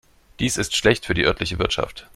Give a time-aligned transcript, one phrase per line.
[0.39, 2.07] Dies ist schlecht für die örtliche Wirtschaft.